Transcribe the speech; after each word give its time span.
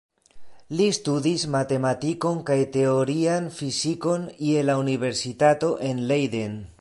Li 0.77 0.85
studis 0.97 1.43
matematikon 1.55 2.41
kaj 2.49 2.57
teorian 2.77 3.51
fizikon 3.61 4.27
je 4.49 4.67
la 4.71 4.81
universitato 4.85 5.73
en 5.91 6.05
Leiden. 6.13 6.61